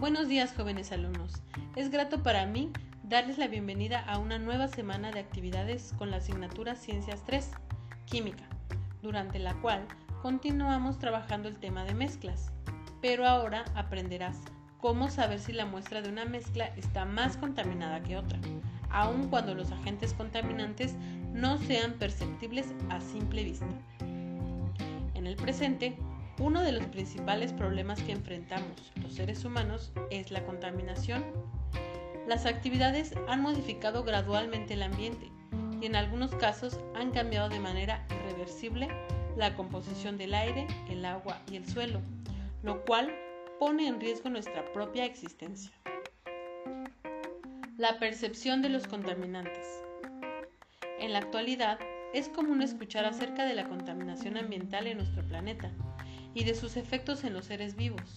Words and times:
Buenos 0.00 0.28
días 0.28 0.54
jóvenes 0.56 0.92
alumnos. 0.92 1.42
Es 1.74 1.90
grato 1.90 2.22
para 2.22 2.46
mí 2.46 2.70
darles 3.02 3.36
la 3.36 3.48
bienvenida 3.48 3.98
a 3.98 4.18
una 4.18 4.38
nueva 4.38 4.68
semana 4.68 5.10
de 5.10 5.18
actividades 5.18 5.92
con 5.98 6.12
la 6.12 6.18
asignatura 6.18 6.76
Ciencias 6.76 7.24
3, 7.26 7.50
Química, 8.04 8.44
durante 9.02 9.40
la 9.40 9.54
cual 9.54 9.88
continuamos 10.22 11.00
trabajando 11.00 11.48
el 11.48 11.58
tema 11.58 11.82
de 11.82 11.94
mezclas. 11.94 12.52
Pero 13.02 13.26
ahora 13.26 13.64
aprenderás 13.74 14.36
cómo 14.80 15.10
saber 15.10 15.40
si 15.40 15.52
la 15.52 15.66
muestra 15.66 16.00
de 16.00 16.10
una 16.10 16.26
mezcla 16.26 16.66
está 16.76 17.04
más 17.04 17.36
contaminada 17.36 18.00
que 18.00 18.16
otra, 18.16 18.38
aun 18.90 19.26
cuando 19.26 19.56
los 19.56 19.72
agentes 19.72 20.14
contaminantes 20.14 20.94
no 21.32 21.58
sean 21.58 21.94
perceptibles 21.94 22.72
a 22.88 23.00
simple 23.00 23.42
vista. 23.42 23.66
En 25.14 25.26
el 25.26 25.34
presente, 25.34 25.96
uno 26.38 26.62
de 26.62 26.72
los 26.72 26.86
principales 26.86 27.52
problemas 27.52 28.00
que 28.02 28.12
enfrentamos 28.12 28.92
los 29.02 29.14
seres 29.14 29.44
humanos 29.44 29.92
es 30.10 30.30
la 30.30 30.44
contaminación. 30.44 31.24
Las 32.28 32.46
actividades 32.46 33.14
han 33.26 33.42
modificado 33.42 34.04
gradualmente 34.04 34.74
el 34.74 34.82
ambiente 34.82 35.30
y 35.80 35.86
en 35.86 35.96
algunos 35.96 36.34
casos 36.36 36.78
han 36.94 37.10
cambiado 37.10 37.48
de 37.48 37.58
manera 37.58 38.06
irreversible 38.10 38.88
la 39.36 39.54
composición 39.54 40.16
del 40.16 40.34
aire, 40.34 40.66
el 40.88 41.04
agua 41.04 41.40
y 41.50 41.56
el 41.56 41.68
suelo, 41.68 42.00
lo 42.62 42.84
cual 42.84 43.12
pone 43.58 43.88
en 43.88 44.00
riesgo 44.00 44.28
nuestra 44.30 44.64
propia 44.72 45.04
existencia. 45.04 45.72
La 47.76 47.98
percepción 47.98 48.62
de 48.62 48.68
los 48.68 48.86
contaminantes. 48.86 49.66
En 50.98 51.12
la 51.12 51.20
actualidad, 51.20 51.78
es 52.14 52.28
común 52.28 52.62
escuchar 52.62 53.04
acerca 53.04 53.44
de 53.44 53.54
la 53.54 53.68
contaminación 53.68 54.38
ambiental 54.38 54.86
en 54.86 54.96
nuestro 54.96 55.22
planeta 55.28 55.70
y 56.38 56.44
de 56.44 56.54
sus 56.54 56.76
efectos 56.76 57.24
en 57.24 57.32
los 57.32 57.46
seres 57.46 57.74
vivos. 57.74 58.14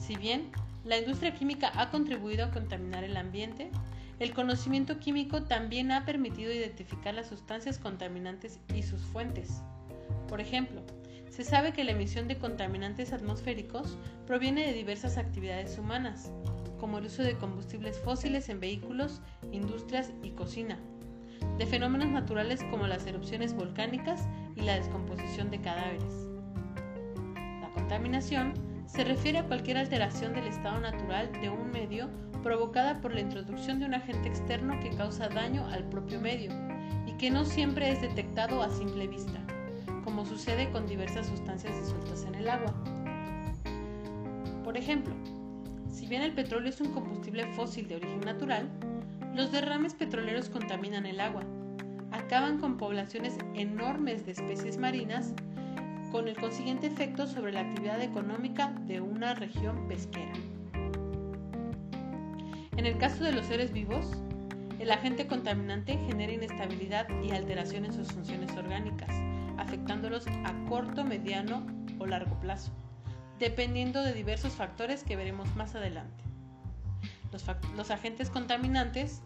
Si 0.00 0.16
bien 0.16 0.50
la 0.84 0.96
industria 0.96 1.34
química 1.34 1.70
ha 1.74 1.90
contribuido 1.90 2.46
a 2.46 2.50
contaminar 2.50 3.04
el 3.04 3.16
ambiente, 3.16 3.70
el 4.18 4.32
conocimiento 4.32 4.98
químico 4.98 5.42
también 5.42 5.92
ha 5.92 6.06
permitido 6.06 6.50
identificar 6.50 7.12
las 7.12 7.28
sustancias 7.28 7.78
contaminantes 7.78 8.58
y 8.74 8.82
sus 8.82 9.02
fuentes. 9.02 9.60
Por 10.28 10.40
ejemplo, 10.40 10.80
se 11.28 11.44
sabe 11.44 11.74
que 11.74 11.84
la 11.84 11.92
emisión 11.92 12.26
de 12.26 12.38
contaminantes 12.38 13.12
atmosféricos 13.12 13.98
proviene 14.26 14.66
de 14.66 14.72
diversas 14.72 15.18
actividades 15.18 15.76
humanas, 15.76 16.30
como 16.80 16.96
el 16.96 17.06
uso 17.06 17.22
de 17.22 17.36
combustibles 17.36 17.98
fósiles 17.98 18.48
en 18.48 18.60
vehículos, 18.60 19.20
industrias 19.52 20.10
y 20.22 20.30
cocina, 20.30 20.78
de 21.58 21.66
fenómenos 21.66 22.08
naturales 22.08 22.64
como 22.70 22.86
las 22.86 23.06
erupciones 23.06 23.52
volcánicas 23.52 24.26
y 24.54 24.62
la 24.62 24.76
descomposición 24.76 25.50
de 25.50 25.60
cadáveres. 25.60 26.25
Contaminación 27.96 28.52
se 28.84 29.04
refiere 29.04 29.38
a 29.38 29.46
cualquier 29.46 29.78
alteración 29.78 30.34
del 30.34 30.46
estado 30.46 30.78
natural 30.78 31.32
de 31.40 31.48
un 31.48 31.70
medio 31.70 32.10
provocada 32.42 33.00
por 33.00 33.14
la 33.14 33.22
introducción 33.22 33.78
de 33.78 33.86
un 33.86 33.94
agente 33.94 34.28
externo 34.28 34.78
que 34.80 34.90
causa 34.90 35.30
daño 35.30 35.66
al 35.68 35.88
propio 35.88 36.20
medio 36.20 36.52
y 37.06 37.12
que 37.12 37.30
no 37.30 37.46
siempre 37.46 37.90
es 37.90 38.02
detectado 38.02 38.62
a 38.62 38.68
simple 38.68 39.08
vista, 39.08 39.40
como 40.04 40.26
sucede 40.26 40.70
con 40.72 40.86
diversas 40.86 41.26
sustancias 41.26 41.74
disueltas 41.80 42.26
en 42.26 42.34
el 42.34 42.50
agua. 42.50 42.74
Por 44.62 44.76
ejemplo, 44.76 45.14
si 45.90 46.06
bien 46.06 46.20
el 46.20 46.34
petróleo 46.34 46.68
es 46.68 46.82
un 46.82 46.92
combustible 46.92 47.50
fósil 47.54 47.88
de 47.88 47.96
origen 47.96 48.20
natural, 48.20 48.68
los 49.34 49.52
derrames 49.52 49.94
petroleros 49.94 50.50
contaminan 50.50 51.06
el 51.06 51.18
agua, 51.18 51.44
acaban 52.12 52.58
con 52.58 52.76
poblaciones 52.76 53.38
enormes 53.54 54.26
de 54.26 54.32
especies 54.32 54.76
marinas 54.76 55.32
con 56.10 56.28
el 56.28 56.36
consiguiente 56.36 56.86
efecto 56.86 57.26
sobre 57.26 57.52
la 57.52 57.60
actividad 57.60 58.00
económica 58.00 58.72
de 58.86 59.00
una 59.00 59.34
región 59.34 59.88
pesquera. 59.88 60.32
En 62.76 62.86
el 62.86 62.98
caso 62.98 63.24
de 63.24 63.32
los 63.32 63.46
seres 63.46 63.72
vivos, 63.72 64.12
el 64.78 64.90
agente 64.90 65.26
contaminante 65.26 65.98
genera 66.06 66.32
inestabilidad 66.32 67.08
y 67.22 67.30
alteración 67.30 67.84
en 67.86 67.92
sus 67.92 68.12
funciones 68.12 68.54
orgánicas, 68.56 69.10
afectándolos 69.56 70.26
a 70.26 70.54
corto, 70.68 71.02
mediano 71.02 71.66
o 71.98 72.06
largo 72.06 72.38
plazo, 72.40 72.72
dependiendo 73.38 74.02
de 74.02 74.12
diversos 74.12 74.52
factores 74.52 75.02
que 75.02 75.16
veremos 75.16 75.54
más 75.56 75.74
adelante. 75.74 76.22
Los, 77.32 77.44
los 77.74 77.90
agentes 77.90 78.30
contaminantes 78.30 79.22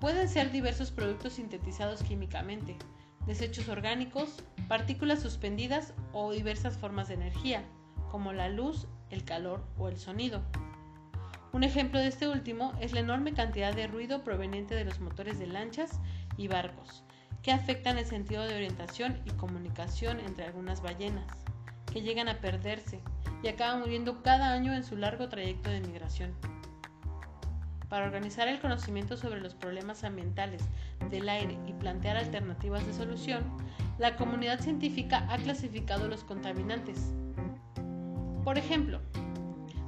pueden 0.00 0.28
ser 0.28 0.50
diversos 0.50 0.90
productos 0.90 1.34
sintetizados 1.34 2.02
químicamente, 2.02 2.76
desechos 3.26 3.68
orgánicos, 3.68 4.42
partículas 4.68 5.20
suspendidas 5.20 5.94
o 6.12 6.32
diversas 6.32 6.76
formas 6.76 7.08
de 7.08 7.14
energía, 7.14 7.64
como 8.10 8.32
la 8.32 8.48
luz, 8.48 8.86
el 9.10 9.24
calor 9.24 9.64
o 9.78 9.88
el 9.88 9.96
sonido. 9.96 10.42
Un 11.52 11.64
ejemplo 11.64 11.98
de 11.98 12.08
este 12.08 12.28
último 12.28 12.72
es 12.80 12.92
la 12.92 13.00
enorme 13.00 13.32
cantidad 13.32 13.74
de 13.74 13.86
ruido 13.86 14.22
proveniente 14.22 14.74
de 14.74 14.84
los 14.84 15.00
motores 15.00 15.38
de 15.38 15.46
lanchas 15.46 16.00
y 16.36 16.48
barcos, 16.48 17.02
que 17.42 17.52
afectan 17.52 17.98
el 17.98 18.06
sentido 18.06 18.44
de 18.44 18.54
orientación 18.54 19.20
y 19.24 19.30
comunicación 19.30 20.20
entre 20.20 20.44
algunas 20.44 20.82
ballenas, 20.82 21.26
que 21.92 22.02
llegan 22.02 22.28
a 22.28 22.40
perderse 22.40 23.00
y 23.42 23.48
acaban 23.48 23.80
muriendo 23.80 24.22
cada 24.22 24.52
año 24.52 24.74
en 24.74 24.84
su 24.84 24.96
largo 24.96 25.28
trayecto 25.28 25.70
de 25.70 25.80
migración. 25.80 26.34
Para 27.88 28.06
organizar 28.06 28.48
el 28.48 28.60
conocimiento 28.60 29.16
sobre 29.16 29.40
los 29.40 29.54
problemas 29.54 30.02
ambientales 30.04 30.62
del 31.10 31.28
aire 31.28 31.56
y 31.66 31.72
plantear 31.72 32.16
alternativas 32.16 32.86
de 32.86 32.92
solución, 32.92 33.44
la 33.98 34.16
comunidad 34.16 34.60
científica 34.60 35.26
ha 35.30 35.38
clasificado 35.38 36.08
los 36.08 36.24
contaminantes. 36.24 37.12
Por 38.44 38.58
ejemplo, 38.58 39.00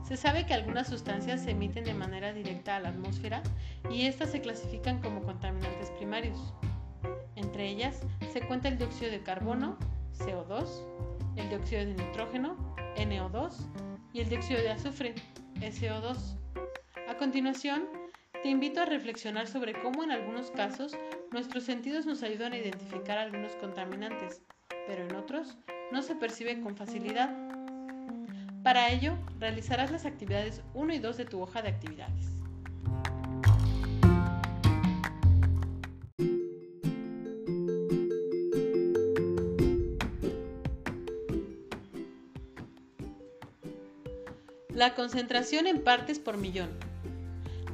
se 0.08 0.16
sabe 0.16 0.46
que 0.46 0.54
algunas 0.54 0.86
sustancias 0.86 1.42
se 1.42 1.50
emiten 1.50 1.84
de 1.84 1.92
manera 1.92 2.32
directa 2.32 2.76
a 2.76 2.80
la 2.80 2.88
atmósfera 2.88 3.42
y 3.90 4.06
estas 4.06 4.30
se 4.30 4.40
clasifican 4.40 5.02
como 5.02 5.22
contaminantes 5.22 5.90
primarios. 5.90 6.54
Entre 7.36 7.68
ellas 7.68 8.00
se 8.32 8.40
cuenta 8.40 8.68
el 8.68 8.78
dióxido 8.78 9.10
de 9.10 9.22
carbono, 9.22 9.76
CO2, 10.18 10.66
el 11.36 11.48
dióxido 11.50 11.84
de 11.84 11.94
nitrógeno, 11.94 12.56
NO2, 12.96 13.52
y 14.12 14.20
el 14.20 14.28
dióxido 14.28 14.60
de 14.60 14.70
azufre, 14.70 15.14
SO2. 15.60 16.16
A 17.18 17.20
continuación, 17.20 17.82
te 18.44 18.48
invito 18.48 18.80
a 18.80 18.84
reflexionar 18.84 19.48
sobre 19.48 19.72
cómo 19.82 20.04
en 20.04 20.12
algunos 20.12 20.52
casos 20.52 20.96
nuestros 21.32 21.64
sentidos 21.64 22.06
nos 22.06 22.22
ayudan 22.22 22.52
a 22.52 22.58
identificar 22.58 23.18
algunos 23.18 23.56
contaminantes, 23.56 24.40
pero 24.86 25.02
en 25.04 25.16
otros 25.16 25.58
no 25.90 26.02
se 26.02 26.14
perciben 26.14 26.62
con 26.62 26.76
facilidad. 26.76 27.36
Para 28.62 28.92
ello, 28.92 29.18
realizarás 29.40 29.90
las 29.90 30.06
actividades 30.06 30.62
1 30.74 30.94
y 30.94 30.98
2 31.00 31.16
de 31.16 31.24
tu 31.24 31.42
hoja 31.42 31.60
de 31.60 31.70
actividades. 31.70 32.30
La 44.68 44.94
concentración 44.94 45.66
en 45.66 45.82
partes 45.82 46.20
por 46.20 46.36
millón. 46.36 46.87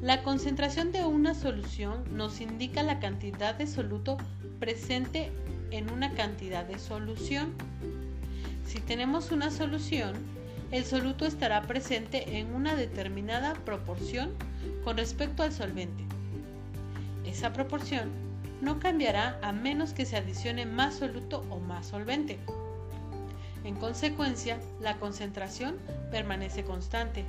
La 0.05 0.23
concentración 0.23 0.93
de 0.93 1.03
una 1.03 1.33
solución 1.33 2.05
nos 2.15 2.43
indica 2.43 2.83
la 2.83 3.01
cantidad 3.01 3.55
de 3.55 3.67
soluto 3.67 4.19
presente 4.61 5.33
en 5.71 5.91
una 5.91 6.13
cantidad 6.13 6.67
de 6.67 6.79
solución. 6.79 7.55
Si 8.67 8.81
tenemos 8.81 9.33
una 9.33 9.51
solución, 9.51 10.13
el 10.73 10.85
soluto 10.85 11.25
estará 11.25 11.63
presente 11.63 12.39
en 12.39 12.55
una 12.55 12.77
determinada 12.77 13.55
proporción 13.65 14.35
con 14.85 14.99
respecto 14.99 15.43
al 15.43 15.55
solvente. 15.55 16.05
Esa 17.25 17.55
proporción 17.55 18.11
no 18.61 18.81
cambiará 18.81 19.39
a 19.41 19.53
menos 19.53 19.95
que 19.95 20.05
se 20.05 20.19
adicione 20.19 20.67
más 20.67 20.97
soluto 20.97 21.47
o 21.49 21.61
más 21.61 21.87
solvente. 21.87 22.39
En 23.65 23.75
consecuencia, 23.77 24.59
la 24.83 24.99
concentración 24.99 25.77
permanece 26.11 26.63
constante. 26.63 27.25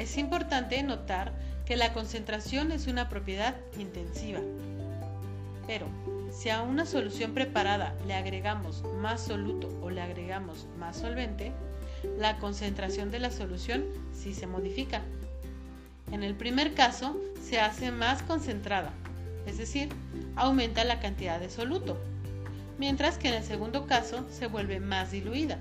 Es 0.00 0.16
importante 0.16 0.82
notar 0.82 1.30
que 1.66 1.76
la 1.76 1.92
concentración 1.92 2.72
es 2.72 2.86
una 2.86 3.10
propiedad 3.10 3.54
intensiva. 3.78 4.40
Pero 5.66 5.88
si 6.32 6.48
a 6.48 6.62
una 6.62 6.86
solución 6.86 7.34
preparada 7.34 7.94
le 8.06 8.14
agregamos 8.14 8.82
más 9.02 9.20
soluto 9.20 9.68
o 9.82 9.90
le 9.90 10.00
agregamos 10.00 10.66
más 10.78 10.96
solvente, 10.96 11.52
la 12.18 12.38
concentración 12.38 13.10
de 13.10 13.18
la 13.18 13.30
solución 13.30 13.84
sí 14.14 14.32
se 14.32 14.46
modifica. 14.46 15.02
En 16.10 16.22
el 16.22 16.34
primer 16.34 16.72
caso 16.72 17.20
se 17.46 17.60
hace 17.60 17.92
más 17.92 18.22
concentrada, 18.22 18.94
es 19.44 19.58
decir, 19.58 19.90
aumenta 20.34 20.82
la 20.84 20.98
cantidad 20.98 21.38
de 21.38 21.50
soluto, 21.50 21.98
mientras 22.78 23.18
que 23.18 23.28
en 23.28 23.34
el 23.34 23.44
segundo 23.44 23.86
caso 23.86 24.26
se 24.30 24.46
vuelve 24.46 24.80
más 24.80 25.10
diluida, 25.10 25.58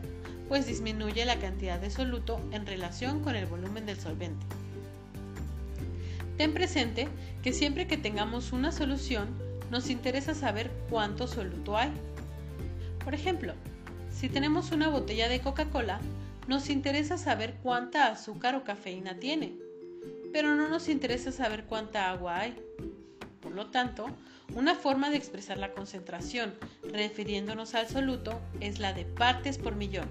pues 0.50 0.66
disminuye 0.66 1.24
la 1.26 1.40
cantidad 1.40 1.80
de 1.80 1.92
soluto 1.92 2.42
en 2.52 2.66
relación 2.66 3.22
con 3.22 3.36
el 3.36 3.46
volumen 3.46 3.86
del 3.86 4.00
solvente. 4.00 4.46
Ten 6.38 6.54
presente 6.54 7.08
que 7.44 7.54
siempre 7.54 7.88
que 7.88 7.98
tengamos 7.98 8.52
una 8.52 8.72
solución, 8.72 9.30
nos 9.70 9.92
interesa 9.92 10.34
saber 10.34 10.72
cuánto 10.90 11.28
soluto 11.28 11.78
hay. 11.78 11.92
Por 13.04 13.14
ejemplo, 13.14 13.54
si 14.12 14.28
tenemos 14.28 14.72
una 14.72 14.90
botella 14.90 15.30
de 15.30 15.40
Coca-Cola, 15.40 16.00
nos 16.48 16.70
interesa 16.72 17.20
saber 17.20 17.56
cuánta 17.62 18.08
azúcar 18.08 18.56
o 18.56 18.64
cafeína 18.64 19.20
tiene, 19.20 19.56
pero 20.34 20.56
no 20.56 20.68
nos 20.68 20.90
interesa 20.90 21.32
saber 21.32 21.66
cuánta 21.66 22.10
agua 22.10 22.40
hay. 22.40 22.56
Por 23.40 23.52
lo 23.52 23.68
tanto, 23.68 24.08
una 24.56 24.76
forma 24.76 25.10
de 25.10 25.18
expresar 25.18 25.58
la 25.58 25.74
concentración 25.74 26.54
refiriéndonos 26.84 27.76
al 27.76 27.88
soluto 27.88 28.40
es 28.60 28.80
la 28.80 28.94
de 28.94 29.06
partes 29.06 29.58
por 29.58 29.76
millón, 29.76 30.08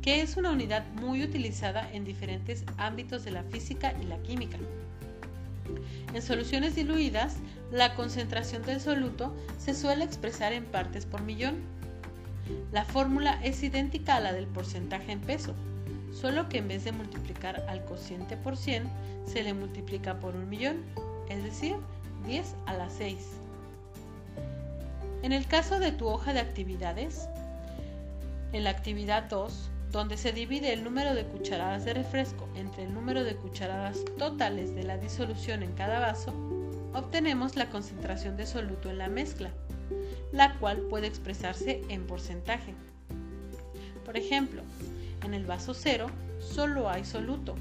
que 0.00 0.22
es 0.22 0.36
una 0.36 0.52
unidad 0.52 0.86
muy 0.94 1.22
utilizada 1.22 1.90
en 1.92 2.04
diferentes 2.04 2.64
ámbitos 2.76 3.24
de 3.24 3.32
la 3.32 3.42
física 3.42 3.94
y 4.00 4.04
la 4.04 4.18
química. 4.22 4.58
En 6.12 6.22
soluciones 6.22 6.76
diluidas, 6.76 7.36
la 7.72 7.94
concentración 7.94 8.62
del 8.62 8.80
soluto 8.80 9.34
se 9.58 9.74
suele 9.74 10.04
expresar 10.04 10.52
en 10.52 10.64
partes 10.64 11.06
por 11.06 11.22
millón. 11.22 11.56
La 12.70 12.84
fórmula 12.84 13.40
es 13.42 13.62
idéntica 13.62 14.16
a 14.16 14.20
la 14.20 14.32
del 14.32 14.46
porcentaje 14.46 15.10
en 15.12 15.20
peso, 15.20 15.54
solo 16.12 16.48
que 16.48 16.58
en 16.58 16.68
vez 16.68 16.84
de 16.84 16.92
multiplicar 16.92 17.64
al 17.68 17.84
cociente 17.84 18.36
por 18.36 18.56
100, 18.56 18.84
se 19.26 19.42
le 19.42 19.54
multiplica 19.54 20.20
por 20.20 20.36
un 20.36 20.48
millón, 20.48 20.82
es 21.28 21.42
decir, 21.42 21.76
10 22.26 22.54
a 22.66 22.74
la 22.74 22.90
6. 22.90 23.43
En 25.24 25.32
el 25.32 25.46
caso 25.46 25.78
de 25.78 25.90
tu 25.90 26.06
hoja 26.06 26.34
de 26.34 26.40
actividades, 26.40 27.30
en 28.52 28.62
la 28.62 28.68
actividad 28.68 29.22
2, 29.30 29.70
donde 29.90 30.18
se 30.18 30.32
divide 30.32 30.74
el 30.74 30.84
número 30.84 31.14
de 31.14 31.24
cucharadas 31.24 31.86
de 31.86 31.94
refresco 31.94 32.46
entre 32.56 32.82
el 32.82 32.92
número 32.92 33.24
de 33.24 33.34
cucharadas 33.34 34.04
totales 34.18 34.74
de 34.74 34.82
la 34.82 34.98
disolución 34.98 35.62
en 35.62 35.72
cada 35.72 35.98
vaso, 35.98 36.34
obtenemos 36.92 37.56
la 37.56 37.70
concentración 37.70 38.36
de 38.36 38.44
soluto 38.44 38.90
en 38.90 38.98
la 38.98 39.08
mezcla, 39.08 39.48
la 40.30 40.58
cual 40.58 40.82
puede 40.90 41.06
expresarse 41.06 41.80
en 41.88 42.06
porcentaje. 42.06 42.74
Por 44.04 44.18
ejemplo, 44.18 44.60
en 45.24 45.32
el 45.32 45.46
vaso 45.46 45.72
0 45.72 46.08
solo 46.38 46.90
hay 46.90 47.06
soluto, 47.06 47.54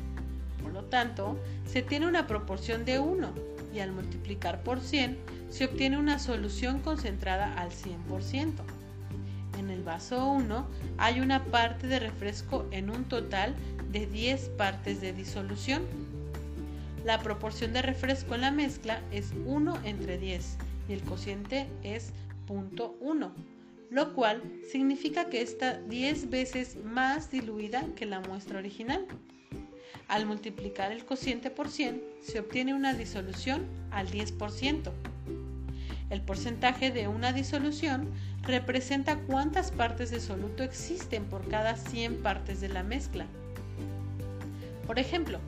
por 0.62 0.74
lo 0.74 0.84
tanto, 0.84 1.40
se 1.66 1.82
tiene 1.82 2.08
una 2.08 2.28
proporción 2.28 2.84
de 2.84 3.00
1 3.00 3.34
y 3.74 3.80
al 3.80 3.94
multiplicar 3.94 4.64
por 4.64 4.82
100 4.82 5.18
se 5.54 5.66
obtiene 5.66 6.00
una 6.00 6.18
solución 6.18 6.80
concentrada 6.80 7.54
al 7.54 7.70
100% 7.70 8.64
en 9.64 9.70
el 9.70 9.84
vaso 9.84 10.28
1 10.32 10.68
hay 10.98 11.20
una 11.20 11.46
parte 11.46 11.88
de 11.88 12.00
refresco 12.00 12.66
en 12.72 12.90
un 12.90 13.06
total 13.06 13.56
de 13.92 14.08
10 14.08 14.50
partes 14.58 15.00
de 15.02 15.14
disolución. 15.14 15.84
La 17.06 17.20
proporción 17.20 17.74
de 17.74 17.82
refresco 17.82 18.36
en 18.36 18.42
la 18.42 18.52
mezcla 18.52 19.02
es 19.12 19.34
1 19.46 19.82
entre 19.84 20.18
10 20.18 20.58
y 20.90 20.94
el 20.94 21.02
cociente 21.04 21.68
es 21.84 22.14
0.1, 22.48 23.32
lo 23.92 24.14
cual 24.14 24.42
significa 24.72 25.30
que 25.30 25.42
está 25.42 25.80
10 25.80 26.30
veces 26.30 26.78
más 26.84 27.30
diluida 27.30 27.86
que 27.96 28.06
la 28.06 28.22
muestra 28.22 28.60
original. 28.60 29.06
Al 30.08 30.26
multiplicar 30.26 30.92
el 30.92 31.06
cociente 31.06 31.50
por 31.50 31.70
100 31.70 32.02
se 32.22 32.40
obtiene 32.40 32.74
una 32.74 32.94
disolución 32.94 33.68
al 33.92 34.10
10%. 34.10 35.13
El 36.10 36.22
porcentaje 36.22 36.92
de 36.92 37.08
una 37.08 37.34
disolución 37.34 38.10
representa 38.44 39.18
cuántas 39.18 39.72
partes 39.72 40.12
de 40.12 40.20
soluto 40.20 40.64
existen 40.64 41.26
por 41.26 41.48
cada 41.48 41.76
100 41.76 42.22
partes 42.22 42.62
de 42.62 42.70
la 42.70 42.84
mezcla. 42.84 43.26
Por 44.86 45.00
ejemplo, 45.00 45.40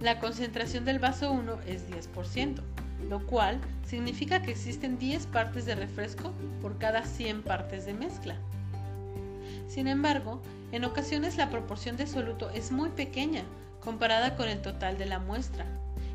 la 0.00 0.20
concentración 0.20 0.84
del 0.84 0.98
vaso 0.98 1.32
1 1.32 1.58
es 1.66 1.88
10%, 1.90 2.60
lo 3.08 3.26
cual 3.26 3.60
significa 3.86 4.42
que 4.42 4.52
existen 4.52 4.98
10 4.98 5.26
partes 5.26 5.66
de 5.66 5.74
refresco 5.74 6.32
por 6.62 6.78
cada 6.78 7.04
100 7.04 7.42
partes 7.42 7.86
de 7.86 7.94
mezcla. 7.94 8.36
Sin 9.68 9.88
embargo, 9.88 10.40
en 10.72 10.84
ocasiones 10.84 11.36
la 11.36 11.50
proporción 11.50 11.96
de 11.96 12.06
soluto 12.06 12.50
es 12.50 12.70
muy 12.70 12.90
pequeña 12.90 13.42
comparada 13.80 14.36
con 14.36 14.48
el 14.48 14.62
total 14.62 14.96
de 14.96 15.06
la 15.06 15.18
muestra, 15.18 15.66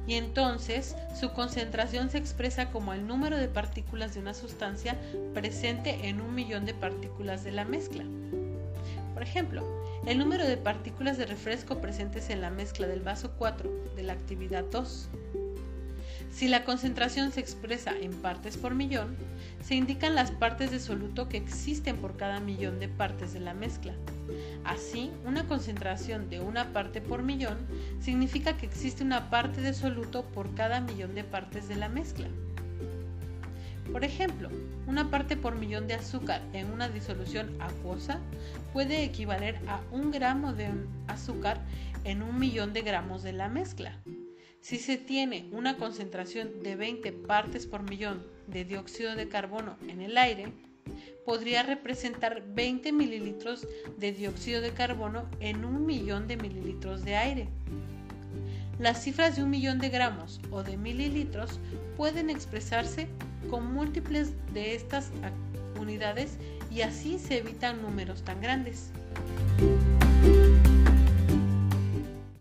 y 0.10 0.16
entonces 0.16 0.96
su 1.14 1.34
concentración 1.34 2.10
se 2.10 2.18
expresa 2.18 2.72
como 2.72 2.94
el 2.94 3.06
número 3.06 3.38
de 3.38 3.48
partículas 3.48 4.16
de 4.16 4.20
una 4.20 4.34
sustancia 4.34 4.98
presente 5.36 6.10
en 6.10 6.20
un 6.20 6.34
millón 6.34 6.66
de 6.66 6.74
partículas 6.74 7.44
de 7.44 7.52
la 7.52 7.64
mezcla. 7.64 8.04
Por 9.14 9.22
ejemplo, 9.22 9.64
el 10.08 10.18
número 10.18 10.48
de 10.48 10.58
partículas 10.58 11.20
de 11.20 11.28
refresco 11.28 11.80
presentes 11.80 12.32
en 12.32 12.42
la 12.42 12.50
mezcla 12.50 12.88
del 12.88 13.02
vaso 13.02 13.34
4 13.38 13.70
de 13.96 14.02
la 14.02 14.14
actividad 14.14 14.64
2. 14.72 15.10
Si 16.32 16.48
la 16.48 16.64
concentración 16.64 17.32
se 17.32 17.40
expresa 17.40 17.92
en 18.00 18.14
partes 18.14 18.56
por 18.56 18.76
millón, 18.76 19.16
se 19.62 19.76
indican 19.76 20.16
las 20.16 20.32
partes 20.32 20.72
de 20.72 20.80
soluto 20.80 21.28
que 21.28 21.38
existen 21.38 21.98
por 21.98 22.18
cada 22.18 22.40
millón 22.40 22.80
de 22.80 22.88
partes 22.88 23.34
de 23.34 23.40
la 23.40 23.54
mezcla. 23.54 23.94
Así, 24.64 25.12
una 25.26 25.48
concentración 25.48 26.30
de 26.30 26.40
una 26.40 26.72
parte 26.72 27.02
por 27.02 27.24
millón 27.24 27.58
significa 28.00 28.58
que 28.58 28.68
existe 28.68 29.04
una 29.04 29.30
parte 29.30 29.62
de 29.62 29.74
soluto 29.74 30.24
por 30.24 30.54
cada 30.54 30.80
millón 30.82 31.16
de 31.16 31.24
partes 31.24 31.68
de 31.68 31.76
la 31.76 31.90
mezcla. 31.90 32.28
Por 33.92 34.04
ejemplo, 34.04 34.50
una 34.86 35.10
parte 35.10 35.36
por 35.36 35.56
millón 35.56 35.88
de 35.88 35.96
azúcar 35.96 36.42
en 36.54 36.72
una 36.72 36.90
disolución 36.90 37.50
acuosa 37.60 38.20
puede 38.72 39.04
equivaler 39.04 39.60
a 39.68 39.82
un 39.92 40.12
gramo 40.12 40.54
de 40.54 40.70
azúcar 41.08 41.60
en 42.04 42.22
un 42.22 42.38
millón 42.38 42.72
de 42.72 42.84
gramos 42.84 43.24
de 43.24 43.34
la 43.34 43.50
mezcla. 43.50 43.98
Si 44.62 44.78
se 44.78 44.98
tiene 44.98 45.48
una 45.52 45.78
concentración 45.78 46.62
de 46.62 46.76
20 46.76 47.12
partes 47.14 47.66
por 47.66 47.84
millón 47.90 48.24
de 48.48 48.66
dióxido 48.66 49.16
de 49.16 49.30
carbono 49.30 49.78
en 49.88 50.02
el 50.02 50.18
aire, 50.18 50.52
podría 51.26 51.64
representar 51.64 52.44
20 52.54 52.92
mililitros 52.92 53.68
de 53.98 54.12
dióxido 54.12 54.62
de 54.62 54.72
carbono 54.72 55.30
en 55.40 55.64
un 55.64 55.86
millón 55.86 56.28
de 56.28 56.38
mililitros 56.38 57.04
de 57.04 57.16
aire. 57.16 57.48
Las 58.80 59.04
cifras 59.04 59.36
de 59.36 59.44
un 59.44 59.50
millón 59.50 59.80
de 59.80 59.90
gramos 59.90 60.40
o 60.52 60.64
de 60.64 60.78
mililitros 60.78 61.60
pueden 61.98 62.30
expresarse 62.30 63.08
con 63.50 63.74
múltiples 63.74 64.34
de 64.54 64.76
estas 64.76 65.12
unidades 65.80 66.38
y 66.72 66.82
así 66.82 67.20
se 67.20 67.38
evitan 67.38 67.82
números 67.82 68.24
tan 68.24 68.42
grandes. 68.42 68.92